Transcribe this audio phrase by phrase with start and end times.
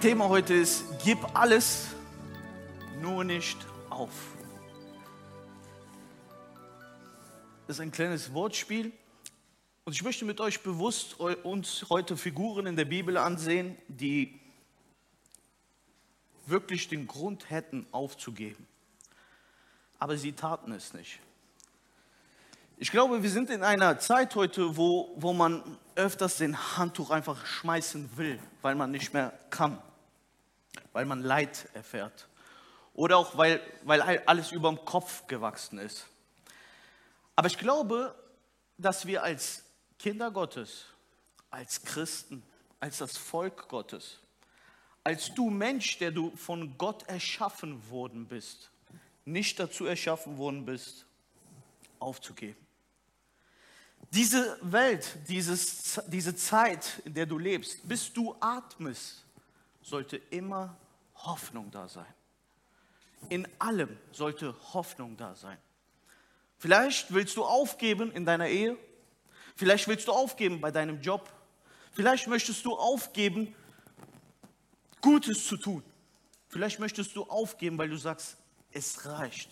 [0.00, 1.88] Thema heute ist, gib alles,
[3.02, 3.58] nur nicht
[3.90, 4.14] auf.
[7.66, 8.92] Das ist ein kleines Wortspiel.
[9.84, 14.40] Und ich möchte mit euch bewusst uns heute Figuren in der Bibel ansehen, die
[16.46, 18.66] wirklich den Grund hätten aufzugeben.
[19.98, 21.20] Aber sie taten es nicht.
[22.78, 25.62] Ich glaube, wir sind in einer Zeit heute, wo, wo man
[25.94, 29.78] öfters den Handtuch einfach schmeißen will, weil man nicht mehr kann,
[30.92, 32.28] weil man Leid erfährt
[32.94, 36.06] oder auch weil, weil alles über dem Kopf gewachsen ist.
[37.36, 38.14] Aber ich glaube,
[38.76, 39.64] dass wir als
[39.98, 40.86] Kinder Gottes,
[41.50, 42.42] als Christen,
[42.80, 44.18] als das Volk Gottes,
[45.04, 48.70] als du Mensch, der du von Gott erschaffen worden bist,
[49.24, 51.06] nicht dazu erschaffen worden bist,
[51.98, 52.56] aufzugeben.
[54.12, 59.24] Diese Welt, dieses, diese Zeit, in der du lebst, bis du atmest,
[59.90, 60.76] sollte immer
[61.16, 62.14] Hoffnung da sein.
[63.28, 65.58] In allem sollte Hoffnung da sein.
[66.56, 68.78] Vielleicht willst du aufgeben in deiner Ehe.
[69.56, 71.30] Vielleicht willst du aufgeben bei deinem Job.
[71.92, 73.54] Vielleicht möchtest du aufgeben,
[75.00, 75.82] Gutes zu tun.
[76.48, 78.36] Vielleicht möchtest du aufgeben, weil du sagst,
[78.70, 79.50] es reicht.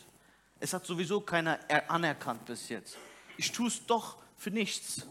[0.60, 2.96] Es hat sowieso keiner anerkannt bis jetzt.
[3.36, 5.06] Ich tue es doch für nichts.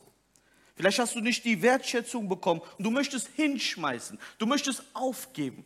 [0.78, 5.66] Vielleicht hast du nicht die Wertschätzung bekommen und du möchtest hinschmeißen, du möchtest aufgeben.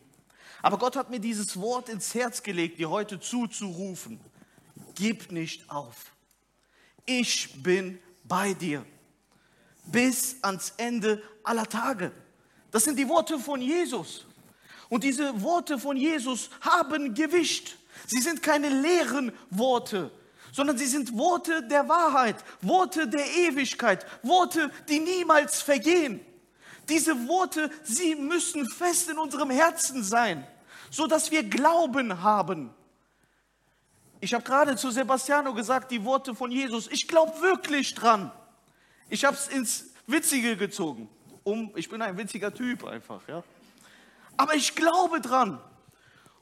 [0.62, 4.18] Aber Gott hat mir dieses Wort ins Herz gelegt, dir heute zuzurufen.
[4.94, 6.12] Gib nicht auf.
[7.04, 8.86] Ich bin bei dir
[9.84, 12.12] bis ans Ende aller Tage.
[12.70, 14.24] Das sind die Worte von Jesus.
[14.88, 17.76] Und diese Worte von Jesus haben Gewicht.
[18.06, 20.10] Sie sind keine leeren Worte,
[20.52, 26.20] sondern sie sind Worte der Wahrheit, Worte der Ewigkeit, Worte, die niemals vergehen.
[26.88, 30.46] Diese Worte, sie müssen fest in unserem Herzen sein,
[30.90, 32.70] so dass wir Glauben haben.
[34.20, 38.30] Ich habe gerade zu Sebastiano gesagt, die Worte von Jesus, ich glaube wirklich dran.
[39.08, 41.08] Ich habe es ins Witzige gezogen.
[41.44, 43.42] Um, ich bin ein witziger Typ einfach, ja.
[44.36, 45.60] Aber ich glaube dran.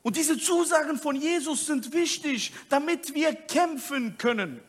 [0.03, 4.61] Und diese Zusagen von Jesus sind wichtig, damit wir kämpfen können.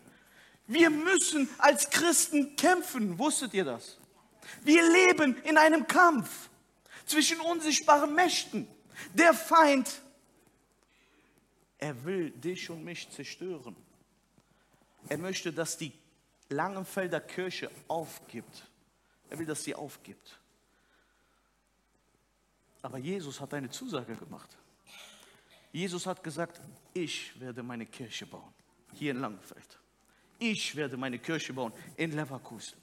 [0.68, 3.18] Wir müssen als Christen kämpfen.
[3.18, 3.97] Wusstet ihr das?
[4.64, 6.50] Wir leben in einem Kampf
[7.06, 8.68] zwischen unsichtbaren Mächten.
[9.14, 10.02] Der Feind,
[11.78, 13.75] er will dich und mich zerstören.
[15.08, 15.94] Er möchte, dass die
[16.50, 18.69] Langenfelder Kirche aufgibt.
[19.30, 20.40] Er will, dass sie aufgibt.
[22.81, 24.58] Aber Jesus hat eine Zusage gemacht.
[25.71, 26.59] Jesus hat gesagt,
[26.93, 28.53] ich werde meine Kirche bauen,
[28.93, 29.79] hier in Langenfeld.
[30.39, 32.77] Ich werde meine Kirche bauen in Leverkusen.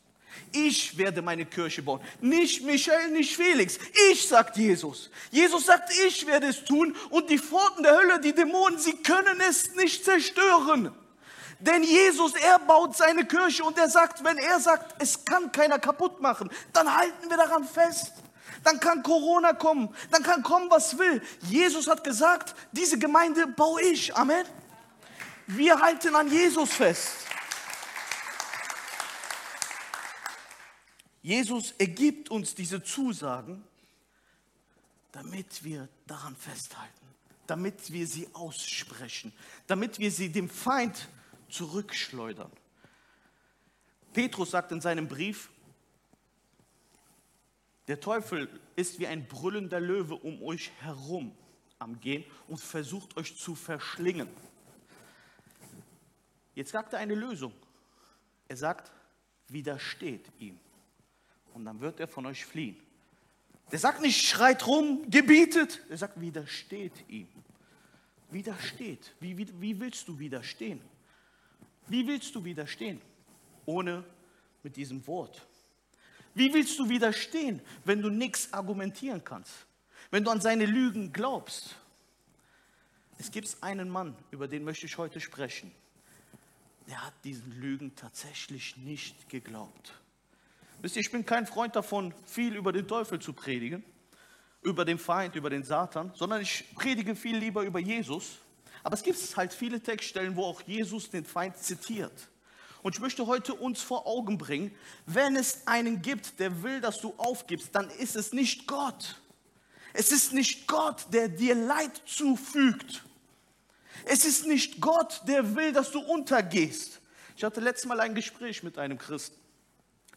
[0.52, 2.00] Ich werde meine Kirche bauen.
[2.20, 3.78] Nicht Michael, nicht Felix.
[4.10, 5.10] Ich, sagt Jesus.
[5.30, 9.40] Jesus sagt, ich werde es tun und die Pforten der Hölle, die Dämonen, sie können
[9.48, 10.92] es nicht zerstören.
[11.60, 15.78] Denn Jesus, er baut seine Kirche und er sagt, wenn er sagt, es kann keiner
[15.78, 18.12] kaputt machen, dann halten wir daran fest.
[18.64, 21.22] Dann kann Corona kommen, dann kann kommen, was will.
[21.42, 24.14] Jesus hat gesagt, diese Gemeinde baue ich.
[24.16, 24.44] Amen.
[25.46, 27.10] Wir halten an Jesus fest.
[31.22, 33.64] Jesus ergibt uns diese Zusagen,
[35.12, 37.06] damit wir daran festhalten,
[37.46, 39.32] damit wir sie aussprechen,
[39.66, 41.08] damit wir sie dem Feind
[41.50, 42.50] zurückschleudern.
[44.12, 45.50] Petrus sagt in seinem Brief,
[47.88, 51.34] der Teufel ist wie ein brüllender Löwe um euch herum
[51.78, 54.28] am Gehen und versucht euch zu verschlingen.
[56.54, 57.52] Jetzt sagt er eine Lösung.
[58.46, 58.92] Er sagt,
[59.48, 60.58] widersteht ihm.
[61.54, 62.76] Und dann wird er von euch fliehen.
[63.72, 65.82] Der sagt nicht, schreit rum, gebietet.
[65.88, 67.28] Er sagt, widersteht ihm.
[68.30, 69.14] Widersteht.
[69.20, 70.80] Wie, wie, wie willst du widerstehen?
[71.86, 73.00] Wie willst du widerstehen?
[73.64, 74.04] Ohne
[74.62, 75.47] mit diesem Wort.
[76.38, 79.66] Wie willst du widerstehen, wenn du nichts argumentieren kannst?
[80.12, 81.74] Wenn du an seine Lügen glaubst?
[83.18, 85.72] Es gibt einen Mann, über den möchte ich heute sprechen.
[86.86, 89.92] Der hat diesen Lügen tatsächlich nicht geglaubt.
[90.80, 93.82] Wisst ihr, ich bin kein Freund davon, viel über den Teufel zu predigen,
[94.62, 98.38] über den Feind, über den Satan, sondern ich predige viel lieber über Jesus.
[98.84, 102.28] Aber es gibt halt viele Textstellen, wo auch Jesus den Feind zitiert.
[102.82, 104.74] Und ich möchte heute uns vor Augen bringen,
[105.06, 109.20] wenn es einen gibt, der will, dass du aufgibst, dann ist es nicht Gott.
[109.92, 113.04] Es ist nicht Gott, der dir Leid zufügt.
[114.04, 117.00] Es ist nicht Gott, der will, dass du untergehst.
[117.36, 119.38] Ich hatte letztes Mal ein Gespräch mit einem Christen.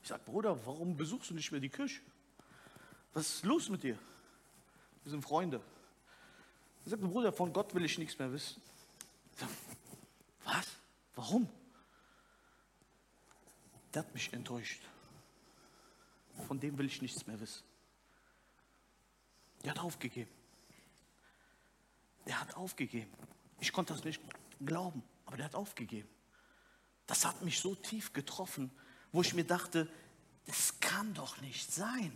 [0.02, 2.02] Ich sage, Bruder, warum besuchst du nicht mehr die Kirche?
[3.13, 3.98] Was ist los mit dir?
[5.04, 5.62] Wir sind Freunde.
[6.86, 8.62] Er sagt, Bruder, von Gott will ich nichts mehr wissen.
[9.34, 9.50] Ich sag,
[10.46, 10.68] was?
[11.16, 11.48] Warum?
[13.93, 14.81] Der hat mich enttäuscht.
[16.47, 17.63] Von dem will ich nichts mehr wissen.
[19.63, 20.31] Der hat aufgegeben.
[22.25, 23.11] Der hat aufgegeben.
[23.59, 24.21] Ich konnte das nicht
[24.65, 26.09] glauben, aber der hat aufgegeben.
[27.05, 28.71] Das hat mich so tief getroffen,
[29.11, 29.88] wo ich mir dachte,
[30.45, 32.15] das kann doch nicht sein.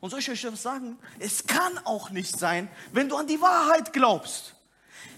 [0.00, 0.98] Und soll ich euch das sagen?
[1.18, 4.54] Es kann auch nicht sein, wenn du an die Wahrheit glaubst.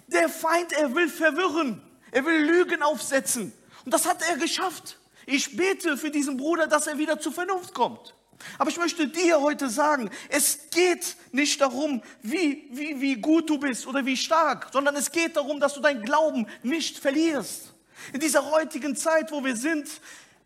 [0.09, 1.83] Der Feind, er will verwirren.
[2.11, 3.53] Er will Lügen aufsetzen.
[3.85, 4.99] Und das hat er geschafft.
[5.27, 8.15] Ich bete für diesen Bruder, dass er wieder zur Vernunft kommt.
[8.59, 13.59] Aber ich möchte dir heute sagen, es geht nicht darum, wie, wie, wie gut du
[13.59, 17.73] bist oder wie stark, sondern es geht darum, dass du deinen Glauben nicht verlierst.
[18.13, 19.89] In dieser heutigen Zeit, wo wir sind,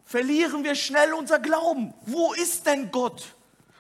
[0.05, 1.95] verlieren wir schnell unser Glauben.
[2.05, 3.35] Wo ist denn Gott?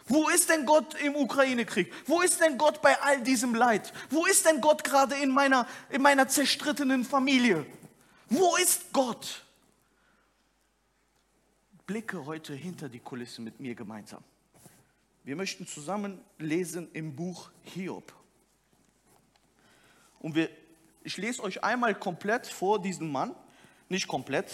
[0.08, 1.92] Wo ist denn Gott im Ukraine-Krieg?
[2.06, 3.92] Wo ist denn Gott bei all diesem Leid?
[4.08, 7.66] Wo ist denn Gott gerade in meiner, in meiner zerstrittenen Familie?
[8.28, 9.45] Wo ist Gott?
[11.86, 14.22] Blicke heute hinter die Kulissen mit mir gemeinsam.
[15.22, 18.12] Wir möchten zusammen lesen im Buch Hiob.
[20.18, 20.50] Und wir,
[21.04, 23.34] ich lese euch einmal komplett vor diesen Mann.
[23.88, 24.52] Nicht komplett,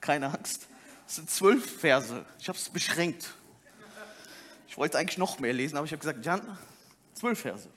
[0.00, 0.68] keine Angst.
[1.06, 2.24] Es sind zwölf Verse.
[2.38, 3.34] Ich habe es beschränkt.
[4.68, 6.58] Ich wollte eigentlich noch mehr lesen, aber ich habe gesagt, Jan,
[7.14, 7.68] zwölf Verse.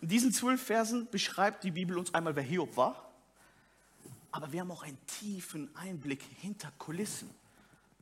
[0.00, 3.10] In diesen zwölf Versen beschreibt die Bibel uns einmal, wer Hiob war.
[4.30, 7.30] Aber wir haben auch einen tiefen Einblick hinter Kulissen.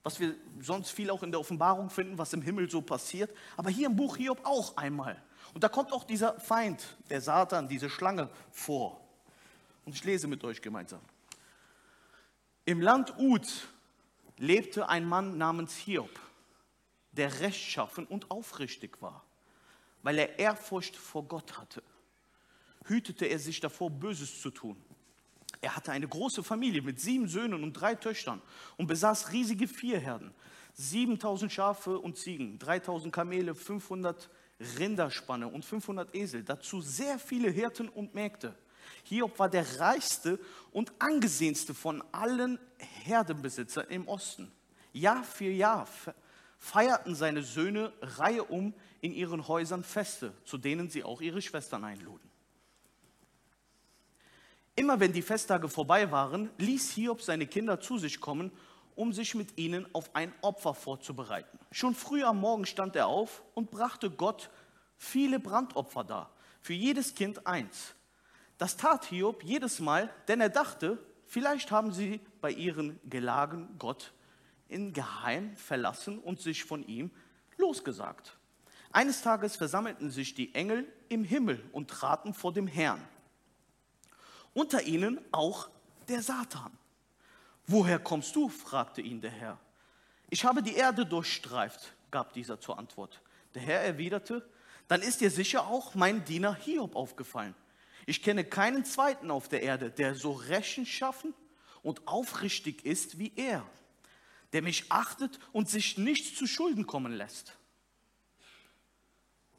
[0.04, 3.36] Was wir sonst viel auch in der Offenbarung finden, was im Himmel so passiert.
[3.56, 5.20] Aber hier im Buch Hiob auch einmal.
[5.52, 9.00] Und da kommt auch dieser Feind, der Satan, diese Schlange vor.
[9.84, 11.00] Und ich lese mit euch gemeinsam.
[12.64, 13.48] Im Land Ud
[14.38, 16.10] lebte ein Mann namens Hiob
[17.16, 19.24] der rechtschaffen und aufrichtig war.
[20.02, 21.82] Weil er Ehrfurcht vor Gott hatte,
[22.84, 24.82] hütete er sich davor, Böses zu tun.
[25.64, 28.42] Er hatte eine große Familie mit sieben Söhnen und drei Töchtern
[28.76, 30.34] und besaß riesige Vierherden,
[30.74, 34.28] 7000 Schafe und Ziegen, 3000 Kamele, 500
[34.78, 38.54] Rinderspanne und 500 Esel, dazu sehr viele Hirten und Mägde.
[39.04, 40.38] Hiob war der reichste
[40.70, 42.58] und angesehenste von allen
[43.04, 44.52] Herdenbesitzern im Osten.
[44.92, 45.88] Jahr für Jahr
[46.58, 51.84] feierten seine Söhne Reihe um in ihren Häusern Feste, zu denen sie auch ihre Schwestern
[51.84, 52.33] einluden.
[54.76, 58.50] Immer wenn die Festtage vorbei waren, ließ Hiob seine Kinder zu sich kommen,
[58.96, 61.58] um sich mit ihnen auf ein Opfer vorzubereiten.
[61.70, 64.50] Schon früh am Morgen stand er auf und brachte Gott
[64.96, 67.94] viele Brandopfer dar, für jedes Kind eins.
[68.58, 74.12] Das tat Hiob jedes Mal, denn er dachte, vielleicht haben sie bei ihren Gelagen Gott
[74.68, 77.10] in Geheim verlassen und sich von ihm
[77.56, 78.36] losgesagt.
[78.90, 83.00] Eines Tages versammelten sich die Engel im Himmel und traten vor dem Herrn.
[84.54, 85.68] Unter ihnen auch
[86.08, 86.72] der Satan.
[87.66, 88.48] Woher kommst du?
[88.48, 89.58] fragte ihn der Herr.
[90.30, 93.20] Ich habe die Erde durchstreift, gab dieser zur Antwort.
[93.54, 94.48] Der Herr erwiderte,
[94.88, 97.54] dann ist dir sicher auch mein Diener Hiob aufgefallen.
[98.06, 101.34] Ich kenne keinen zweiten auf der Erde, der so rechenschaffen
[101.82, 103.66] und aufrichtig ist wie er
[104.54, 107.58] der mich achtet und sich nichts zu Schulden kommen lässt.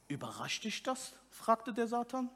[0.08, 1.14] Überrascht dich das?
[1.30, 2.30] fragte der Satan.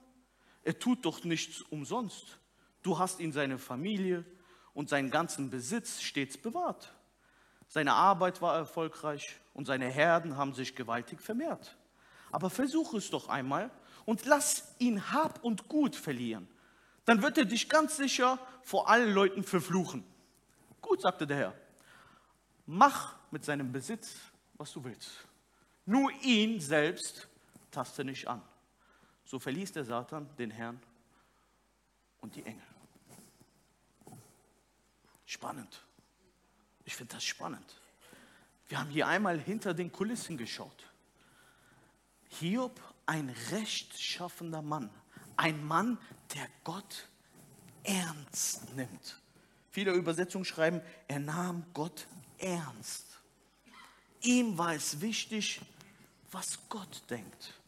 [0.63, 2.37] Er tut doch nichts umsonst.
[2.81, 4.25] Du hast ihn seine Familie
[4.73, 6.93] und seinen ganzen Besitz stets bewahrt.
[7.67, 11.77] Seine Arbeit war erfolgreich und seine Herden haben sich gewaltig vermehrt.
[12.31, 13.71] Aber versuche es doch einmal
[14.05, 16.47] und lass ihn Hab und Gut verlieren.
[17.05, 20.03] Dann wird er dich ganz sicher vor allen Leuten verfluchen.
[20.81, 21.55] Gut, sagte der Herr
[22.69, 24.15] mach mit seinem Besitz,
[24.53, 25.09] was du willst.
[25.85, 27.27] Nur ihn selbst
[27.71, 28.41] taste nicht an.
[29.25, 30.79] So verließ der Satan den Herrn
[32.21, 32.67] und die Engel.
[35.25, 35.85] Spannend.
[36.85, 37.81] Ich finde das spannend.
[38.67, 40.91] Wir haben hier einmal hinter den Kulissen geschaut.
[42.29, 44.89] Hiob, ein rechtschaffender Mann,
[45.35, 45.97] ein Mann,
[46.33, 47.07] der Gott
[47.83, 49.19] ernst nimmt.
[49.71, 52.07] Viele Übersetzungen schreiben, er nahm Gott
[52.37, 53.19] ernst.
[54.21, 55.61] Ihm war es wichtig,
[56.31, 57.58] was Gott denkt.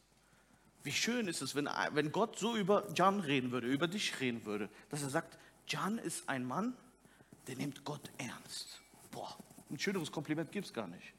[0.84, 4.46] Wie schön ist es, wenn, wenn Gott so über Jan reden würde, über dich reden
[4.46, 6.76] würde, dass er sagt, Jan ist ein Mann,
[7.48, 8.82] der nimmt Gott ernst.
[9.12, 9.38] Boah,
[9.70, 11.14] ein schöneres Kompliment gibt es gar nicht.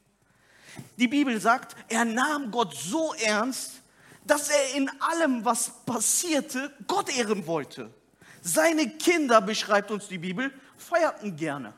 [0.96, 3.82] Die Bibel sagt, er nahm Gott so ernst,
[4.24, 7.92] dass er in allem, was passierte, Gott ehren wollte.
[8.40, 11.74] Seine Kinder, beschreibt uns die Bibel, feierten gerne.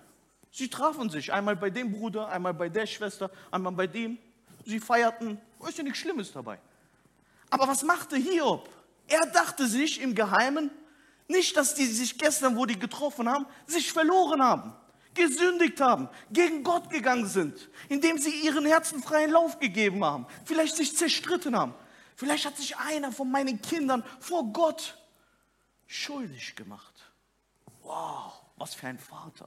[0.50, 4.18] Sie trafen sich, einmal bei dem Bruder, einmal bei der Schwester, einmal bei dem.
[4.64, 6.58] Sie feierten, ist ja nichts Schlimmes dabei.
[7.54, 8.68] Aber was machte Hiob?
[9.06, 10.72] Er dachte sich im Geheimen,
[11.28, 14.74] nicht, dass die sich gestern, wo die getroffen haben, sich verloren haben,
[15.14, 20.74] gesündigt haben, gegen Gott gegangen sind, indem sie ihren Herzen freien Lauf gegeben haben, vielleicht
[20.74, 21.74] sich zerstritten haben.
[22.16, 24.98] Vielleicht hat sich einer von meinen Kindern vor Gott
[25.86, 27.04] schuldig gemacht.
[27.84, 29.46] Wow, was für ein Vater.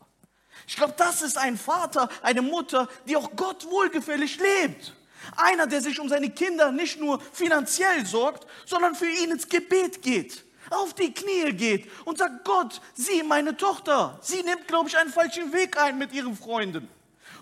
[0.65, 4.93] Ich glaube, das ist ein Vater, eine Mutter, die auch Gott wohlgefällig lebt.
[5.35, 10.01] Einer, der sich um seine Kinder nicht nur finanziell sorgt, sondern für ihn ins Gebet
[10.01, 14.97] geht, auf die Knie geht und sagt, Gott, sie, meine Tochter, sie nimmt, glaube ich,
[14.97, 16.89] einen falschen Weg ein mit ihren Freunden.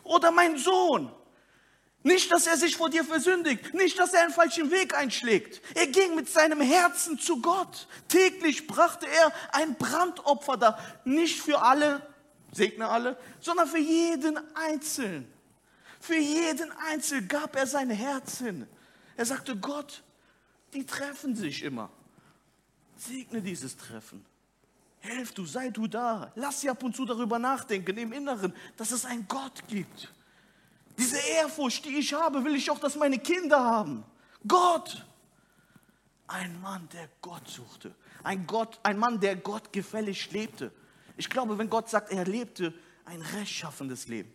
[0.04, 1.12] Oder mein Sohn.
[2.04, 5.60] Nicht, dass er sich vor dir versündigt, nicht, dass er einen falschen Weg einschlägt.
[5.74, 7.88] Er ging mit seinem Herzen zu Gott.
[8.08, 12.06] Täglich brachte er ein Brandopfer da, nicht für alle,
[12.52, 15.35] segne alle, sondern für jeden Einzelnen.
[16.06, 18.68] Für jeden Einzelnen gab er sein Herz hin.
[19.18, 20.04] Er sagte, Gott,
[20.72, 21.90] die treffen sich immer.
[22.96, 24.24] Segne dieses Treffen.
[25.00, 26.32] Helf du, sei du da.
[26.36, 30.14] Lass sie ab und zu darüber nachdenken im Inneren, dass es einen Gott gibt.
[30.96, 34.04] Diese Ehrfurcht, die ich habe, will ich auch, dass meine Kinder haben.
[34.48, 35.04] Gott.
[36.28, 37.96] Ein Mann, der Gott suchte.
[38.24, 40.72] Ein, Gott, ein Mann, der Gott gefällig lebte.
[41.18, 44.32] Ich glaube, wenn Gott sagt, er lebte ein rechtschaffendes Leben,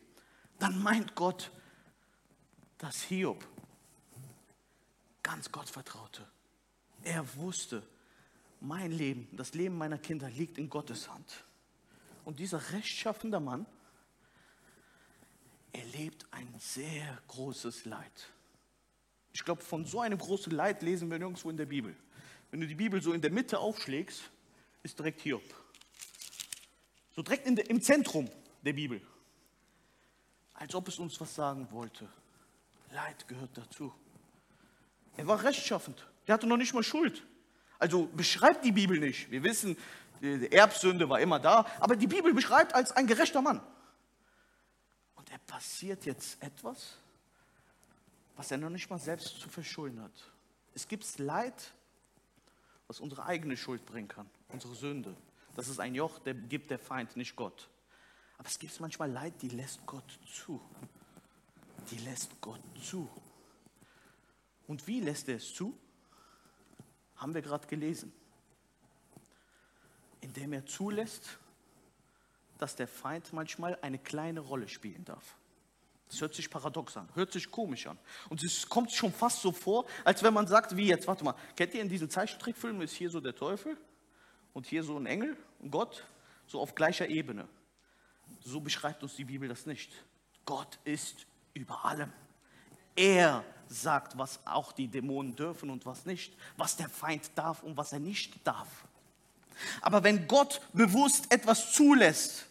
[0.58, 1.52] dann meint Gott,
[2.80, 3.46] dass Hiob
[5.22, 6.26] ganz Gott vertraute.
[7.04, 7.86] Er wusste,
[8.58, 11.44] mein Leben, das Leben meiner Kinder liegt in Gottes Hand.
[12.24, 13.66] Und dieser rechtschaffende Mann
[15.72, 18.30] erlebt ein sehr großes Leid.
[19.32, 21.94] Ich glaube, von so einem großen Leid lesen wir nirgendwo in der Bibel.
[22.50, 24.22] Wenn du die Bibel so in der Mitte aufschlägst,
[24.82, 25.42] ist direkt Hiob.
[27.14, 28.28] So direkt der, im Zentrum
[28.62, 29.00] der Bibel.
[30.54, 32.08] Als ob es uns was sagen wollte.
[32.90, 33.92] Leid gehört dazu.
[35.16, 36.06] Er war rechtschaffend.
[36.26, 37.26] Der hatte noch nicht mal Schuld.
[37.78, 39.30] Also beschreibt die Bibel nicht.
[39.30, 39.76] Wir wissen,
[40.20, 43.60] die Erbsünde war immer da, aber die Bibel beschreibt als ein gerechter Mann.
[45.14, 46.98] Und er passiert jetzt etwas,
[48.36, 50.32] was er noch nicht mal selbst zu verschulden hat.
[50.74, 51.72] Es gibt Leid,
[52.86, 55.16] was unsere eigene Schuld bringen kann, unsere Sünde.
[55.54, 57.68] Das ist ein Joch, der gibt der Feind, nicht Gott.
[58.38, 60.60] Aber es gibt manchmal Leid, die lässt Gott zu
[61.90, 63.08] die lässt Gott zu.
[64.66, 65.76] Und wie lässt er es zu?
[67.16, 68.12] Haben wir gerade gelesen.
[70.20, 71.38] Indem er zulässt,
[72.58, 75.36] dass der Feind manchmal eine kleine Rolle spielen darf.
[76.08, 77.96] Das hört sich paradox an, hört sich komisch an.
[78.28, 81.36] Und es kommt schon fast so vor, als wenn man sagt, wie jetzt, warte mal,
[81.56, 83.76] kennt ihr in diesen Zeichentrickfilmen, ist hier so der Teufel
[84.52, 86.04] und hier so ein Engel, ein Gott,
[86.46, 87.48] so auf gleicher Ebene.
[88.44, 89.92] So beschreibt uns die Bibel das nicht.
[90.44, 92.12] Gott ist über allem.
[92.96, 97.76] Er sagt, was auch die Dämonen dürfen und was nicht, was der Feind darf und
[97.76, 98.68] was er nicht darf.
[99.80, 102.46] Aber wenn Gott bewusst etwas zulässt,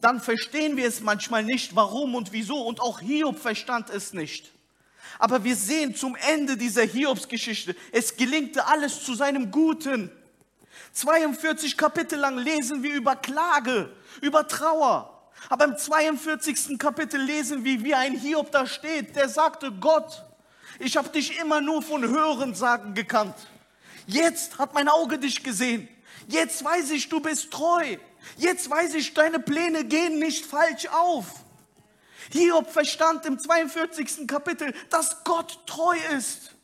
[0.00, 2.62] dann verstehen wir es manchmal nicht, warum und wieso.
[2.62, 4.52] Und auch Hiob verstand es nicht.
[5.18, 10.10] Aber wir sehen zum Ende dieser Hiobsgeschichte, es gelingte alles zu seinem Guten.
[10.92, 15.17] 42 Kapitel lang lesen wir über Klage, über Trauer,
[15.48, 16.78] aber im 42.
[16.78, 20.24] Kapitel lesen wir, wie ein Hiob da steht, der sagte, Gott,
[20.78, 23.34] ich habe dich immer nur von Hörensagen gekannt.
[24.06, 25.88] Jetzt hat mein Auge dich gesehen.
[26.28, 27.96] Jetzt weiß ich, du bist treu.
[28.36, 31.26] Jetzt weiß ich, deine Pläne gehen nicht falsch auf.
[32.30, 34.26] Hiob verstand im 42.
[34.26, 36.54] Kapitel, dass Gott treu ist.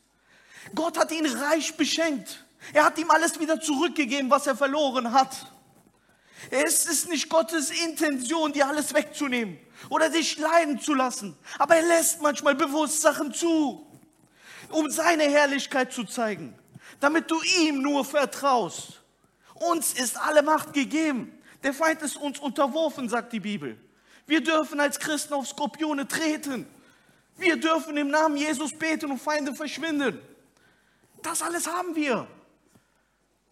[0.73, 2.45] Gott hat ihn reich beschenkt.
[2.73, 5.51] Er hat ihm alles wieder zurückgegeben, was er verloren hat.
[6.49, 9.59] Es ist nicht Gottes Intention, dir alles wegzunehmen
[9.89, 11.37] oder dich leiden zu lassen.
[11.57, 13.85] Aber er lässt manchmal bewusst Sachen zu,
[14.69, 16.57] um seine Herrlichkeit zu zeigen,
[16.99, 19.01] damit du ihm nur vertraust.
[19.55, 21.31] Uns ist alle Macht gegeben.
[21.63, 23.77] Der Feind ist uns unterworfen, sagt die Bibel.
[24.27, 26.67] Wir dürfen als Christen auf Skorpione treten.
[27.37, 30.19] Wir dürfen im Namen Jesus beten und Feinde verschwinden.
[31.21, 32.27] Das alles haben wir.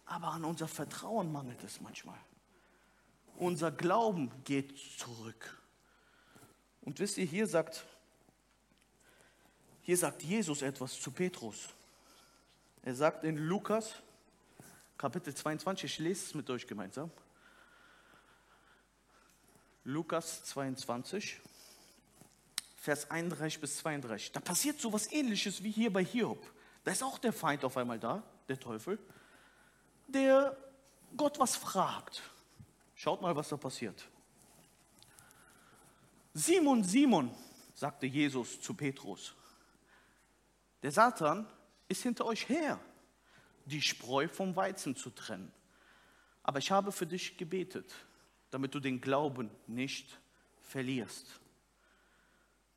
[0.06, 2.18] Aber an unser Vertrauen mangelt es manchmal.
[3.36, 5.60] Unser Glauben geht zurück.
[6.82, 7.84] Und wisst ihr, hier sagt,
[9.82, 11.68] hier sagt Jesus etwas zu Petrus.
[12.82, 13.94] Er sagt in Lukas
[14.96, 17.10] Kapitel 22, ich lese es mit euch gemeinsam.
[19.84, 21.40] Lukas 22,
[22.76, 24.32] Vers 31 bis 32.
[24.32, 26.42] Da passiert so was ähnliches wie hier bei Hiob.
[26.84, 28.98] Da ist auch der Feind auf einmal da, der Teufel,
[30.06, 30.56] der
[31.16, 32.22] Gott was fragt.
[33.04, 34.08] Schaut mal, was da passiert.
[36.32, 37.30] Simon, Simon,
[37.74, 39.34] sagte Jesus zu Petrus,
[40.82, 41.46] der Satan
[41.86, 42.80] ist hinter euch her,
[43.66, 45.52] die Spreu vom Weizen zu trennen.
[46.42, 47.94] Aber ich habe für dich gebetet,
[48.50, 50.18] damit du den Glauben nicht
[50.62, 51.26] verlierst.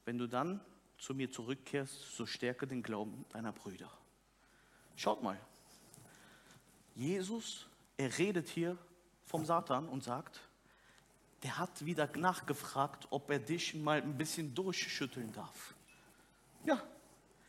[0.03, 0.59] Wenn du dann
[0.97, 3.89] zu mir zurückkehrst, so stärke den Glauben deiner Brüder.
[4.97, 5.39] Schaut mal,
[6.95, 7.65] Jesus,
[7.95, 8.77] er redet hier
[9.27, 10.39] vom Satan und sagt,
[11.43, 15.75] der hat wieder nachgefragt, ob er dich mal ein bisschen durchschütteln darf.
[16.65, 16.81] Ja,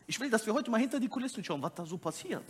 [0.06, 2.44] ich will, dass wir heute mal hinter die Kulissen schauen, was da so passiert.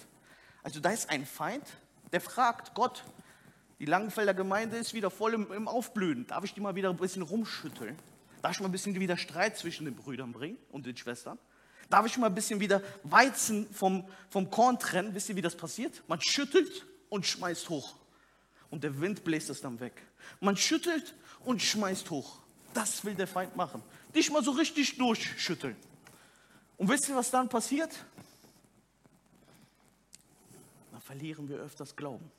[0.62, 1.64] Also da ist ein Feind,
[2.10, 3.04] der fragt Gott,
[3.78, 6.26] die Langenfelder Gemeinde ist wieder voll im, im, Aufblühen.
[6.26, 7.96] Darf ich die mal wieder ein bisschen rumschütteln?
[8.42, 11.38] Darf ich mal ein bisschen wieder Streit zwischen den Brüdern bringen und den Schwestern?
[11.88, 15.14] Darf ich mal ein bisschen wieder Weizen vom, vom Korn trennen?
[15.14, 16.02] Wisst ihr, wie das passiert?
[16.08, 17.94] Man schüttelt und schmeißt hoch.
[18.70, 20.02] Und der Wind bläst es dann weg.
[20.40, 22.38] Man schüttelt und schmeißt hoch.
[22.74, 23.82] Das will der Feind machen.
[24.14, 25.76] Dich mal so richtig durchschütteln.
[26.76, 27.92] Und wisst ihr, was dann passiert?
[30.92, 32.30] Dann verlieren wir öfters Glauben.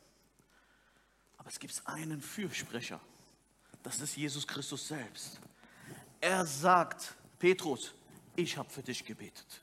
[1.37, 3.01] Aber es gibt einen Fürsprecher.
[3.83, 5.39] Das ist Jesus Christus selbst.
[6.21, 7.93] Er sagt, Petrus,
[8.35, 9.61] ich habe für dich gebetet.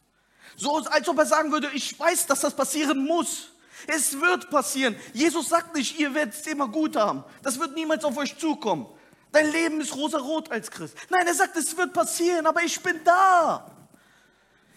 [0.56, 3.50] So als ob er sagen würde, ich weiß, dass das passieren muss.
[3.87, 4.97] Es wird passieren.
[5.12, 7.25] Jesus sagt nicht, ihr werdet es immer gut haben.
[7.42, 8.87] Das wird niemals auf euch zukommen.
[9.33, 10.97] Dein Leben ist rosarot als Christ.
[11.11, 13.71] Nein, er sagt, es wird passieren, aber ich bin da.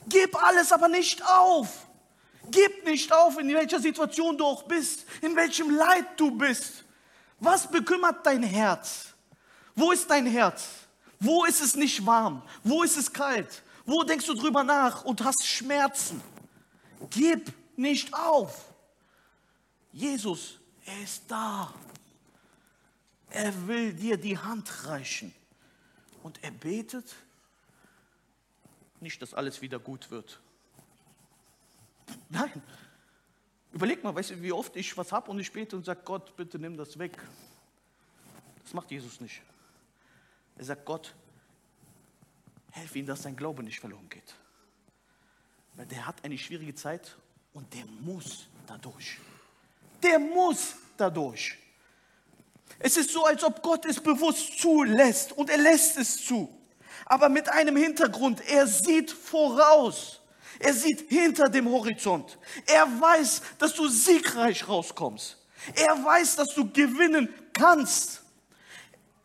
[0.07, 1.67] Gib alles, aber nicht auf.
[2.51, 6.83] Gib nicht auf, in welcher Situation du auch bist, in welchem Leid du bist.
[7.39, 9.13] Was bekümmert dein Herz?
[9.75, 10.67] Wo ist dein Herz?
[11.19, 12.41] Wo ist es nicht warm?
[12.63, 13.61] Wo ist es kalt?
[13.85, 16.21] Wo denkst du drüber nach und hast Schmerzen?
[17.09, 18.68] Gib nicht auf.
[19.91, 21.73] Jesus, er ist da.
[23.29, 25.33] Er will dir die Hand reichen.
[26.23, 27.15] Und er betet
[28.99, 30.39] nicht, dass alles wieder gut wird.
[32.29, 32.61] Nein.
[33.71, 36.35] Überleg mal, weißt du, wie oft ich was habe und ich bete und sage, Gott,
[36.35, 37.17] bitte nimm das weg.
[38.63, 39.41] Das macht Jesus nicht.
[40.57, 41.13] Er sagt, Gott,
[42.71, 44.35] helf ihm, dass sein Glaube nicht verloren geht.
[45.75, 47.15] Weil der hat eine schwierige Zeit
[47.53, 49.19] und der muss dadurch.
[50.01, 51.57] Der muss dadurch.
[52.79, 56.49] Es ist so, als ob Gott es bewusst zulässt und er lässt es zu.
[57.05, 60.21] Aber mit einem Hintergrund, er sieht voraus.
[60.59, 62.37] Er sieht hinter dem Horizont.
[62.65, 65.37] Er weiß, dass du siegreich rauskommst.
[65.75, 68.21] Er weiß, dass du gewinnen kannst.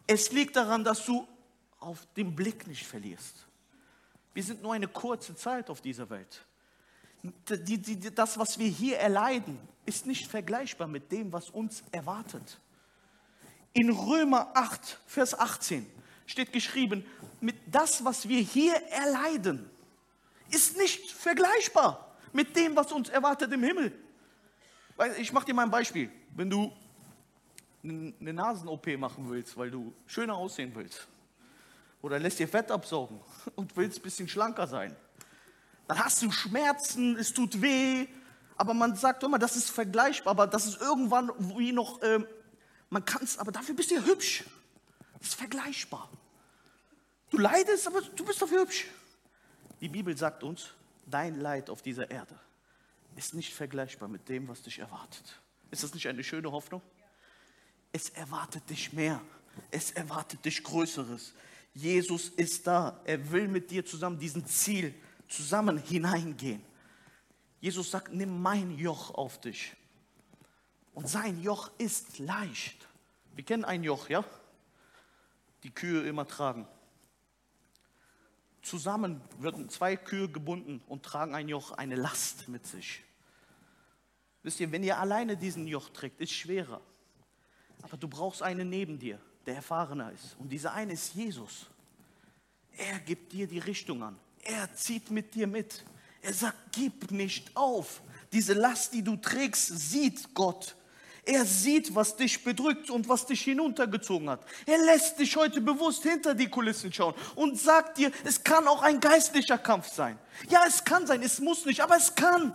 [0.07, 1.27] Es liegt daran, dass du
[1.81, 3.37] auf den Blick nicht verlierst.
[4.33, 6.45] Wir sind nur eine kurze Zeit auf dieser Welt.
[7.49, 12.61] Die, die, das, was wir hier erleiden, ist nicht vergleichbar mit dem, was uns erwartet.
[13.73, 15.87] In Römer 8, Vers 18
[16.27, 17.05] steht geschrieben,
[17.41, 19.69] mit das, was wir hier erleiden,
[20.51, 23.93] ist nicht vergleichbar mit dem, was uns erwartet im Himmel.
[25.19, 26.11] Ich mache dir mal ein Beispiel.
[26.37, 26.73] Wenn du
[27.83, 31.07] eine Nasen-OP machen willst, weil du schöner aussehen willst,
[32.01, 33.21] oder lässt dir Fett absaugen
[33.57, 34.95] und willst ein bisschen schlanker sein,
[35.87, 38.07] dann hast du Schmerzen, es tut weh,
[38.57, 42.27] aber man sagt immer, das ist vergleichbar, aber das ist irgendwann wie noch ähm,
[42.91, 44.45] man kann es, aber dafür bist du ja hübsch.
[45.19, 46.09] Das ist vergleichbar.
[47.31, 48.87] Du leidest, aber du bist dafür hübsch.
[49.81, 50.69] Die Bibel sagt uns,
[51.07, 52.39] dein Leid auf dieser Erde
[53.17, 55.41] ist nicht vergleichbar mit dem, was dich erwartet.
[55.71, 56.83] Ist das nicht eine schöne Hoffnung?
[57.91, 59.21] Es erwartet dich mehr.
[59.71, 61.33] Es erwartet dich Größeres.
[61.73, 63.01] Jesus ist da.
[63.05, 64.95] Er will mit dir zusammen diesen Ziel
[65.29, 66.63] zusammen hineingehen.
[67.61, 69.75] Jesus sagt, nimm mein Joch auf dich.
[70.93, 72.87] Und sein Joch ist leicht.
[73.35, 74.25] Wir kennen ein Joch, ja?
[75.63, 76.69] Die Kühe immer tragen.
[78.63, 83.03] Zusammen werden zwei Kühe gebunden und tragen ein Joch, eine Last mit sich.
[84.43, 86.81] Wisst ihr, wenn ihr alleine diesen Joch trägt, ist schwerer.
[87.83, 90.37] Aber du brauchst einen neben dir, der erfahrener ist.
[90.39, 91.67] Und dieser eine ist Jesus.
[92.77, 94.19] Er gibt dir die Richtung an.
[94.45, 95.83] Er zieht mit dir mit.
[96.23, 98.03] Er sagt, gib nicht auf.
[98.33, 100.77] Diese Last, die du trägst, sieht Gott.
[101.27, 104.45] Er sieht, was dich bedrückt und was dich hinuntergezogen hat.
[104.67, 108.83] Er lässt dich heute bewusst hinter die Kulissen schauen und sagt dir, es kann auch
[108.83, 110.19] ein geistlicher Kampf sein.
[110.51, 112.53] Ja, es kann sein, es muss nicht, aber es kann.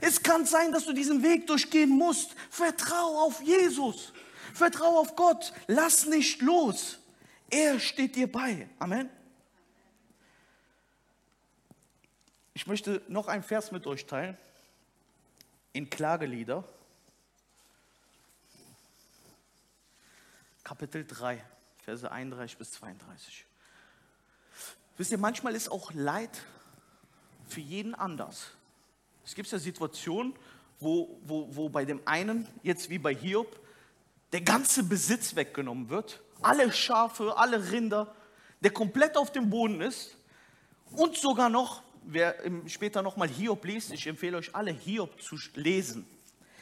[0.00, 2.34] Es kann sein, dass du diesen Weg durchgehen musst.
[2.50, 4.12] Vertrau auf Jesus.
[4.52, 5.52] Vertrau auf Gott.
[5.68, 6.98] Lass nicht los.
[7.48, 8.68] Er steht dir bei.
[8.80, 9.08] Amen.
[12.56, 14.38] Ich möchte noch einen Vers mit euch teilen
[15.72, 16.62] in Klagelieder.
[20.62, 21.44] Kapitel 3,
[21.84, 23.44] Verse 31 bis 32.
[24.96, 26.30] Wisst ihr, manchmal ist auch Leid
[27.48, 28.52] für jeden anders.
[29.24, 30.32] Es gibt ja Situationen,
[30.78, 33.58] wo, wo, wo bei dem einen, jetzt wie bei Hiob,
[34.32, 38.14] der ganze Besitz weggenommen wird, alle Schafe, alle Rinder,
[38.60, 40.16] der komplett auf dem Boden ist
[40.92, 42.36] und sogar noch, wer
[42.66, 46.06] später nochmal Hiob liest, ich empfehle euch alle Hiob zu lesen.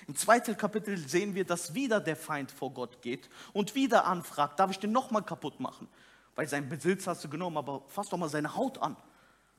[0.08, 4.58] Im zweiten Kapitel sehen wir, dass wieder der Feind vor Gott geht und wieder anfragt,
[4.58, 5.88] darf ich den nochmal kaputt machen?
[6.34, 8.96] Weil sein Besitz hast du genommen, aber fass doch mal seine Haut an,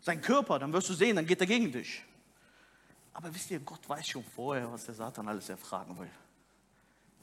[0.02, 2.04] sein Körper, dann wirst du sehen, dann geht er gegen dich.
[3.14, 6.10] Aber wisst ihr, Gott weiß schon vorher, was der Satan alles erfragen will.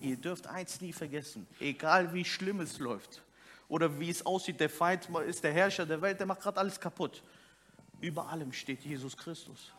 [0.00, 3.22] Ihr dürft eins nie vergessen, egal wie schlimm es läuft
[3.68, 6.80] oder wie es aussieht, der Feind ist der Herrscher der Welt, der macht gerade alles
[6.80, 7.22] kaputt.
[8.00, 9.72] Über allem steht Jesus Christus.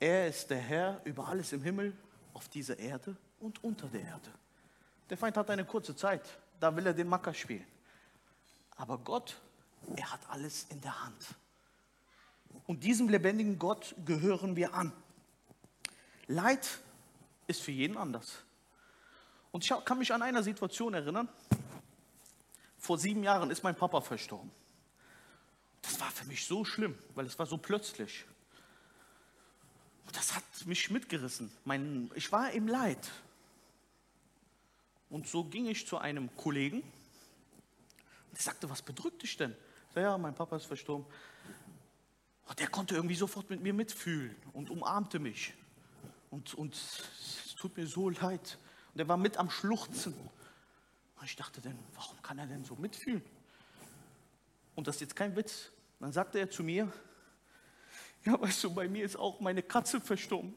[0.00, 1.96] Er ist der Herr über alles im Himmel,
[2.32, 4.30] auf dieser Erde und unter der Erde.
[5.08, 6.22] Der Feind hat eine kurze Zeit,
[6.58, 7.66] da will er den Macker spielen.
[8.76, 9.40] Aber Gott,
[9.96, 11.34] er hat alles in der Hand.
[12.66, 14.92] Und diesem lebendigen Gott gehören wir an.
[16.26, 16.80] Leid
[17.46, 18.42] ist für jeden anders.
[19.52, 21.28] Und ich kann mich an eine Situation erinnern.
[22.78, 24.50] Vor sieben Jahren ist mein Papa verstorben.
[25.84, 28.24] Das war für mich so schlimm, weil es war so plötzlich.
[30.12, 31.50] Das hat mich mitgerissen.
[31.64, 33.10] Mein, ich war im Leid.
[35.10, 36.80] Und so ging ich zu einem Kollegen.
[36.80, 39.52] Und der sagte, was bedrückt dich denn?
[39.52, 41.06] Ich sagte, ja, mein Papa ist verstorben.
[42.46, 45.54] Und der konnte irgendwie sofort mit mir mitfühlen und umarmte mich.
[46.30, 48.58] Und, und es tut mir so leid.
[48.92, 50.14] Und er war mit am Schluchzen.
[50.14, 53.22] Und ich dachte dann, warum kann er denn so mitfühlen?
[54.74, 55.70] Und das ist jetzt kein Witz.
[56.00, 56.92] Dann sagte er zu mir,
[58.24, 60.54] ja, weißt du, bei mir ist auch meine Katze verstorben.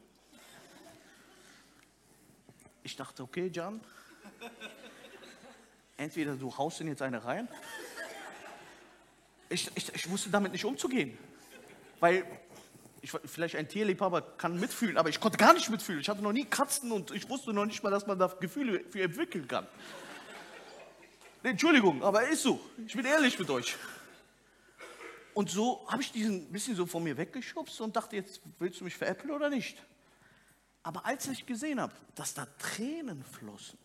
[2.84, 3.82] Ich dachte, okay, Jan,
[5.97, 7.47] entweder du haust ihn jetzt eine rein.
[9.49, 11.17] Ich, ich, ich wusste damit nicht umzugehen.
[11.99, 12.25] Weil
[13.01, 16.01] ich, vielleicht ein Tierliebhaber kann mitfühlen, aber ich konnte gar nicht mitfühlen.
[16.01, 18.84] Ich hatte noch nie Katzen und ich wusste noch nicht mal, dass man da Gefühle
[18.89, 19.67] für entwickeln kann.
[21.43, 22.60] Entschuldigung, aber ist so.
[22.86, 23.75] Ich bin ehrlich mit euch.
[25.38, 28.86] Und so habe ich diesen bisschen so von mir weggeschubst und dachte, jetzt willst du
[28.86, 29.78] mich veräppeln oder nicht?
[30.82, 33.78] Aber als ich gesehen habe, dass da Tränen flossen,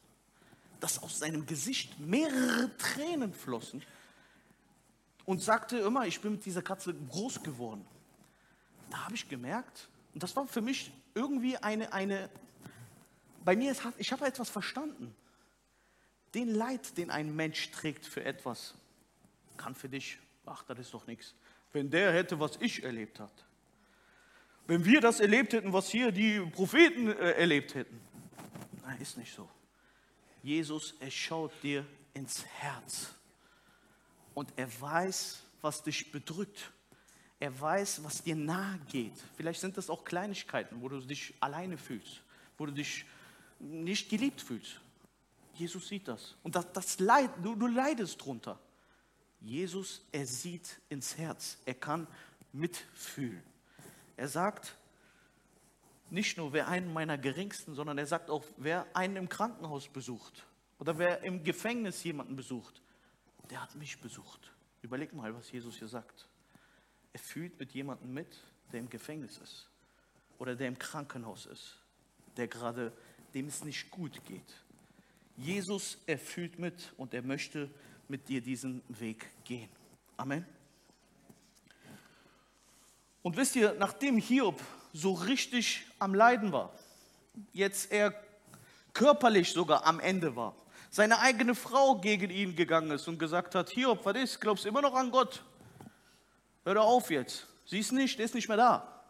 [0.80, 3.82] dass aus seinem Gesicht mehrere Tränen flossen
[5.26, 7.84] und sagte immer, ich bin mit dieser Katze groß geworden
[8.88, 12.30] da habe ich gemerkt, und das war für mich irgendwie eine, eine
[13.44, 15.14] bei mir, ist, ich habe etwas verstanden.
[16.34, 18.74] Den Leid, den ein Mensch trägt für etwas,
[19.58, 21.34] kann für dich, ach, das ist doch nichts.
[21.72, 23.32] Wenn der hätte, was ich erlebt habe.
[24.66, 28.00] Wenn wir das erlebt hätten, was hier die Propheten äh, erlebt hätten.
[28.82, 29.48] Nein, ist nicht so.
[30.42, 33.14] Jesus, er schaut dir ins Herz.
[34.34, 36.72] Und er weiß, was dich bedrückt.
[37.38, 39.14] Er weiß, was dir nahe geht.
[39.36, 42.22] Vielleicht sind das auch Kleinigkeiten, wo du dich alleine fühlst,
[42.56, 43.04] wo du dich
[43.58, 44.80] nicht geliebt fühlst.
[45.54, 46.36] Jesus sieht das.
[46.42, 48.58] Und das, das Leid, du, du leidest drunter.
[49.42, 51.58] Jesus, er sieht ins Herz.
[51.64, 52.06] Er kann
[52.52, 53.42] mitfühlen.
[54.16, 54.76] Er sagt
[56.10, 60.46] nicht nur, wer einen meiner Geringsten, sondern er sagt auch, wer einen im Krankenhaus besucht
[60.78, 62.82] oder wer im Gefängnis jemanden besucht,
[63.50, 64.52] der hat mich besucht.
[64.82, 66.28] Überleg mal, was Jesus hier sagt.
[67.12, 68.38] Er fühlt mit jemandem mit,
[68.72, 69.68] der im Gefängnis ist
[70.38, 71.78] oder der im Krankenhaus ist,
[72.36, 72.92] der gerade,
[73.34, 74.62] dem es nicht gut geht.
[75.36, 77.70] Jesus, er fühlt mit und er möchte
[78.12, 79.70] mit dir diesen Weg gehen.
[80.18, 80.44] Amen.
[83.22, 84.60] Und wisst ihr, nachdem Hiob
[84.92, 86.74] so richtig am Leiden war,
[87.54, 88.14] jetzt er
[88.92, 90.54] körperlich sogar am Ende war,
[90.90, 94.68] seine eigene Frau gegen ihn gegangen ist und gesagt hat, Hiob, was ist, glaubst du
[94.68, 95.42] immer noch an Gott?
[96.64, 97.46] Hör doch auf jetzt.
[97.64, 99.02] Siehst nicht, der ist nicht mehr da.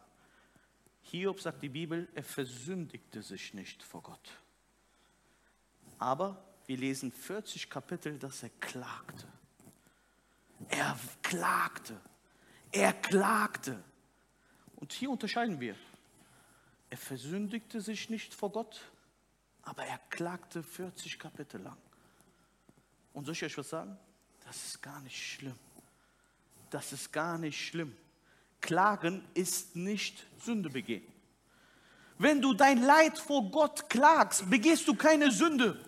[1.01, 4.29] Hiob sagt die Bibel, er versündigte sich nicht vor Gott.
[5.99, 9.27] Aber wir lesen 40 Kapitel, dass er klagte.
[10.69, 11.99] Er klagte.
[12.71, 13.83] Er klagte.
[14.77, 15.75] Und hier unterscheiden wir.
[16.89, 18.81] Er versündigte sich nicht vor Gott,
[19.63, 21.77] aber er klagte 40 Kapitel lang.
[23.13, 23.97] Und soll ich euch was sagen?
[24.45, 25.57] Das ist gar nicht schlimm
[26.73, 27.95] das ist gar nicht schlimm.
[28.59, 31.03] Klagen ist nicht Sünde begehen.
[32.17, 35.79] Wenn du dein Leid vor Gott klagst, begehst du keine Sünde.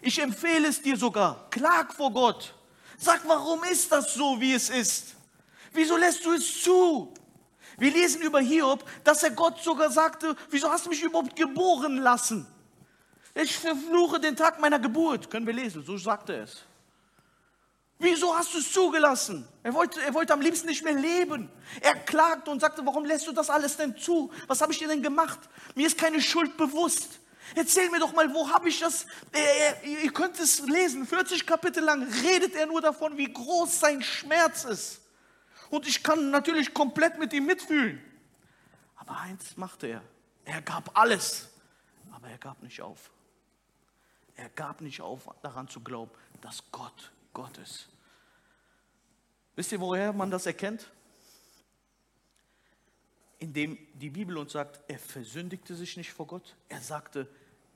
[0.00, 2.54] Ich empfehle es dir sogar, klag vor Gott.
[2.98, 5.14] Sag, warum ist das so, wie es ist?
[5.72, 7.12] Wieso lässt du es zu?
[7.76, 11.98] Wir lesen über Hiob, dass er Gott sogar sagte, wieso hast du mich überhaupt geboren
[11.98, 12.46] lassen?
[13.34, 16.64] Ich verfluche den Tag meiner Geburt, können wir lesen, so sagte er es.
[18.00, 19.46] Wieso hast du es zugelassen?
[19.62, 21.50] Er wollte, er wollte am liebsten nicht mehr leben.
[21.80, 24.30] Er klagte und sagte, warum lässt du das alles denn zu?
[24.46, 25.40] Was habe ich dir denn gemacht?
[25.74, 27.18] Mir ist keine Schuld bewusst.
[27.54, 29.06] Erzähl mir doch mal, wo habe ich das?
[29.32, 33.80] Er, er, ihr könnt es lesen, 40 Kapitel lang redet er nur davon, wie groß
[33.80, 35.00] sein Schmerz ist.
[35.70, 38.02] Und ich kann natürlich komplett mit ihm mitfühlen.
[38.96, 40.02] Aber eins machte er.
[40.44, 41.48] Er gab alles,
[42.12, 43.10] aber er gab nicht auf.
[44.36, 47.86] Er gab nicht auf, daran zu glauben, dass Gott Gottes.
[49.56, 50.90] Wisst ihr, woher man das erkennt?
[53.38, 56.56] Indem die Bibel uns sagt, er versündigte sich nicht vor Gott.
[56.68, 57.28] Er sagte,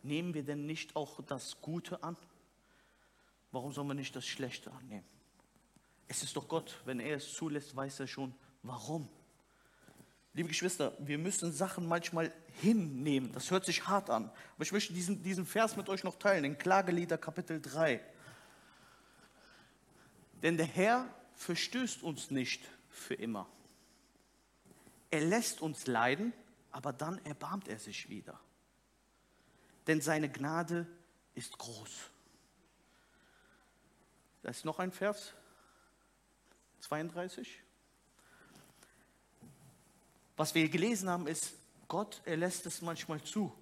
[0.02, 2.16] nehmen wir denn nicht auch das Gute an?
[3.52, 5.04] Warum sollen wir nicht das Schlechte annehmen?
[6.08, 9.08] Es ist doch Gott, wenn er es zulässt, weiß er schon, warum.
[10.34, 13.32] Liebe Geschwister, wir müssen Sachen manchmal hinnehmen.
[13.32, 14.30] Das hört sich hart an.
[14.54, 18.00] Aber ich möchte diesen, diesen Vers mit euch noch teilen, in Klagelieder Kapitel 3.
[20.42, 23.46] Denn der Herr verstößt uns nicht für immer.
[25.12, 26.32] Er lässt uns leiden,
[26.72, 28.40] aber dann erbarmt er sich wieder.
[29.86, 30.88] Denn seine Gnade
[31.36, 32.10] ist groß.
[34.42, 35.32] Da ist noch ein Vers,
[36.80, 37.62] 32.
[40.36, 41.52] Was wir gelesen haben, ist,
[41.86, 43.56] Gott, er lässt es manchmal zu,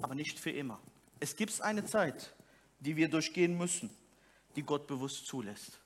[0.00, 0.78] aber nicht für immer.
[1.18, 2.36] Es gibt eine Zeit,
[2.78, 3.90] die wir durchgehen müssen
[4.58, 5.78] die Gott bewusst zulässt.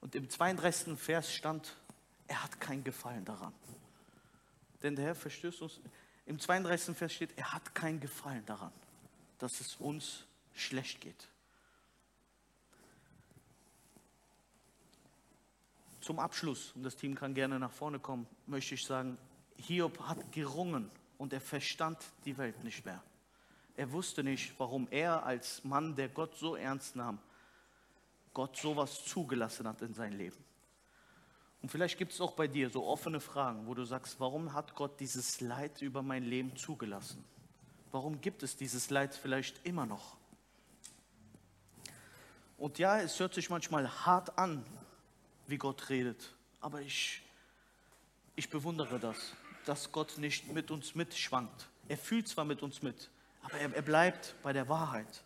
[0.00, 0.98] Und im 32.
[0.98, 1.76] Vers stand,
[2.28, 3.52] er hat keinen Gefallen daran.
[4.82, 5.80] Denn der Herr verstößt uns.
[6.26, 6.96] Im 32.
[6.96, 8.72] Vers steht, er hat keinen Gefallen daran,
[9.38, 11.28] dass es uns schlecht geht.
[16.00, 19.18] Zum Abschluss, und das Team kann gerne nach vorne kommen, möchte ich sagen,
[19.56, 23.02] Hiob hat gerungen und er verstand die Welt nicht mehr.
[23.76, 27.18] Er wusste nicht, warum er als Mann, der Gott so ernst nahm,
[28.32, 30.47] Gott sowas zugelassen hat in sein Leben.
[31.60, 34.74] Und vielleicht gibt es auch bei dir so offene Fragen, wo du sagst, warum hat
[34.74, 37.24] Gott dieses Leid über mein Leben zugelassen?
[37.90, 40.16] Warum gibt es dieses Leid vielleicht immer noch?
[42.58, 44.64] Und ja, es hört sich manchmal hart an,
[45.46, 47.22] wie Gott redet, aber ich,
[48.36, 49.16] ich bewundere das,
[49.64, 51.68] dass Gott nicht mit uns mitschwankt.
[51.88, 53.10] Er fühlt zwar mit uns mit,
[53.42, 55.24] aber er, er bleibt bei der Wahrheit.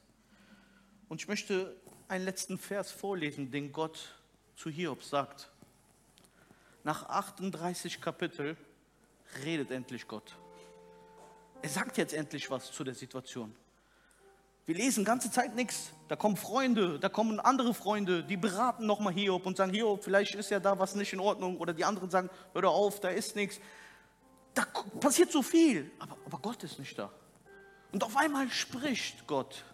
[1.09, 1.77] Und ich möchte
[2.09, 4.15] einen letzten Vers vorlesen, den Gott
[4.57, 5.52] zu Hiob sagt.
[6.85, 8.57] Nach 38 Kapitel
[9.45, 10.37] redet endlich Gott.
[11.63, 13.55] Er sagt jetzt endlich was zu der Situation.
[14.65, 15.93] Wir lesen ganze Zeit nichts.
[16.09, 20.35] Da kommen Freunde, da kommen andere Freunde, die beraten nochmal Hiob und sagen, Hiob, vielleicht
[20.35, 21.59] ist ja da was nicht in Ordnung.
[21.59, 23.61] Oder die anderen sagen, hör doch auf, da ist nichts.
[24.55, 24.65] Da
[25.01, 27.11] passiert so viel, aber, aber Gott ist nicht da.
[27.93, 29.65] Und auf einmal spricht Gott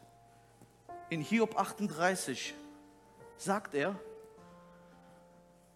[1.11, 2.55] in Hiob 38
[3.37, 3.99] sagt er,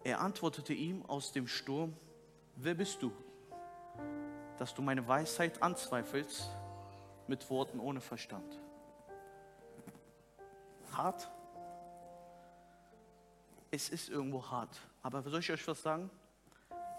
[0.03, 1.95] er antwortete ihm aus dem Sturm,
[2.55, 3.11] wer bist du,
[4.57, 6.49] dass du meine Weisheit anzweifelst
[7.27, 8.59] mit Worten ohne Verstand?
[10.91, 11.29] Hart?
[13.71, 14.79] Es ist irgendwo hart.
[15.01, 16.09] Aber soll ich euch was sagen?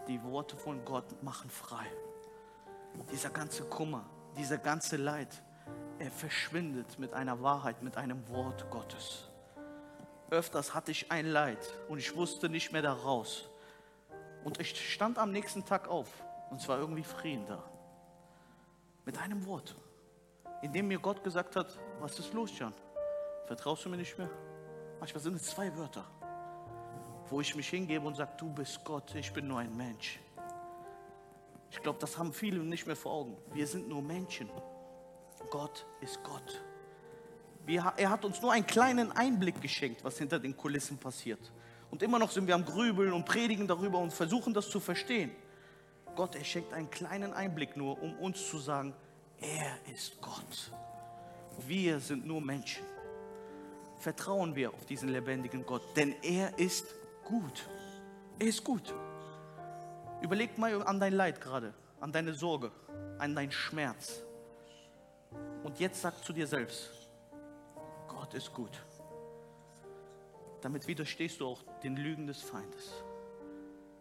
[0.08, 1.86] Die Worte von Gott machen frei.
[3.12, 4.04] Dieser ganze Kummer,
[4.36, 5.42] dieser ganze Leid,
[5.98, 9.30] er verschwindet mit einer Wahrheit, mit einem Wort Gottes.
[10.34, 13.48] Öfters hatte ich ein Leid und ich wusste nicht mehr daraus.
[14.44, 16.08] Und ich stand am nächsten Tag auf
[16.50, 17.62] und es war irgendwie Frieden da.
[19.04, 19.74] Mit einem Wort,
[20.62, 22.74] in dem mir Gott gesagt hat, was ist los, Jan?
[23.46, 24.30] Vertraust du mir nicht mehr?
[24.98, 26.04] Manchmal sind es zwei Wörter,
[27.28, 30.18] wo ich mich hingebe und sage, du bist Gott, ich bin nur ein Mensch.
[31.70, 33.36] Ich glaube, das haben viele nicht mehr vor Augen.
[33.52, 34.48] Wir sind nur Menschen.
[35.50, 36.62] Gott ist Gott.
[37.66, 41.40] Wir, er hat uns nur einen kleinen Einblick geschenkt, was hinter den Kulissen passiert.
[41.90, 45.30] Und immer noch sind wir am Grübeln und predigen darüber und versuchen das zu verstehen.
[46.14, 48.94] Gott, er schenkt einen kleinen Einblick nur, um uns zu sagen,
[49.40, 50.72] er ist Gott.
[51.66, 52.84] Wir sind nur Menschen.
[53.98, 56.86] Vertrauen wir auf diesen lebendigen Gott, denn er ist
[57.24, 57.68] gut.
[58.38, 58.94] Er ist gut.
[60.20, 62.70] Überleg mal an dein Leid gerade, an deine Sorge,
[63.18, 64.22] an deinen Schmerz.
[65.62, 67.03] Und jetzt sag zu dir selbst,
[68.24, 68.82] Gott ist gut.
[70.62, 73.04] Damit widerstehst du auch den Lügen des Feindes.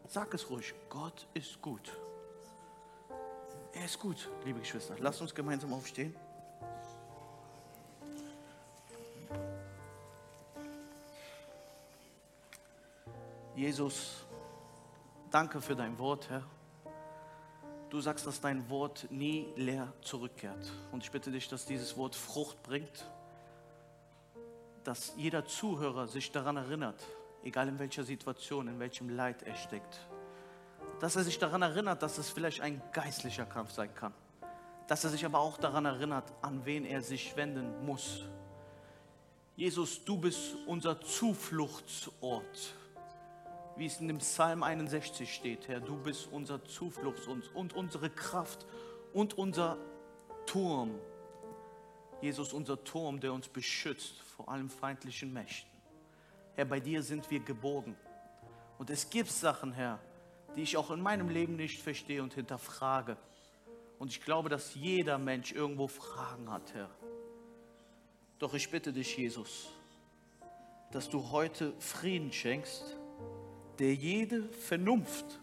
[0.08, 1.92] Sag es ruhig, Gott ist gut.
[3.74, 4.96] Er ist gut, liebe Geschwister.
[5.00, 6.16] Lasst uns gemeinsam aufstehen.
[13.58, 14.24] Jesus,
[15.32, 16.44] danke für dein Wort, Herr.
[17.90, 20.72] Du sagst, dass dein Wort nie leer zurückkehrt.
[20.94, 23.06] Und ich bitte dich, dass dieses Wort Frucht bringt,
[24.84, 27.02] dass jeder Zuhörer sich daran erinnert,
[27.44, 30.08] egal in welcher Situation, in welchem Leid er steckt,
[31.00, 34.14] dass er sich daran erinnert, dass es vielleicht ein geistlicher Kampf sein kann,
[34.88, 38.24] dass er sich aber auch daran erinnert, an wen er sich wenden muss.
[39.56, 42.76] Jesus, du bist unser Zufluchtsort,
[43.76, 48.66] wie es in dem Psalm 61 steht, Herr, du bist unser Zufluchtsort und unsere Kraft
[49.14, 49.78] und unser
[50.46, 51.00] Turm.
[52.24, 55.70] Jesus, unser Turm, der uns beschützt vor allen feindlichen Mächten.
[56.56, 57.98] Herr, bei dir sind wir geborgen.
[58.78, 60.00] Und es gibt Sachen, Herr,
[60.56, 63.18] die ich auch in meinem Leben nicht verstehe und hinterfrage.
[64.00, 66.90] Und ich glaube, dass jeder Mensch irgendwo Fragen hat, Herr.
[68.40, 69.68] Doch ich bitte dich, Jesus,
[70.92, 72.98] dass du heute Frieden schenkst,
[73.80, 75.42] der jede Vernunft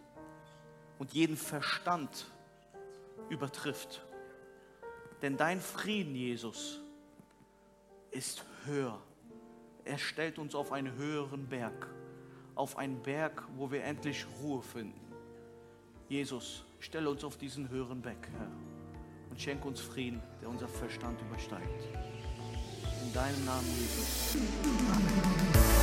[0.99, 2.25] und jeden Verstand
[3.29, 4.01] übertrifft.
[5.23, 6.81] Denn dein Frieden, Jesus,
[8.11, 9.01] ist höher.
[9.85, 11.89] Er stellt uns auf einen höheren Berg,
[12.55, 15.01] auf einen Berg, wo wir endlich Ruhe finden.
[16.09, 18.51] Jesus, stelle uns auf diesen höheren Berg, Herr,
[19.31, 21.85] und schenke uns Frieden, der unser Verstand übersteigt.
[23.05, 24.37] In deinem Namen, Jesus.
[24.93, 25.80] Amen.